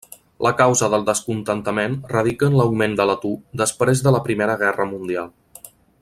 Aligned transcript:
La 0.45 0.51
causa 0.61 0.87
del 0.93 1.03
descontentament 1.09 1.97
radica 2.13 2.49
en 2.51 2.57
l'augment 2.61 2.97
de 3.01 3.07
l'atur 3.09 3.35
després 3.65 4.05
de 4.07 4.15
la 4.19 4.23
primera 4.31 4.57
guerra 4.67 4.89
mundial. 4.97 5.31